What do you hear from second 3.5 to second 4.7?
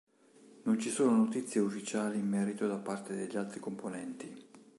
componenti.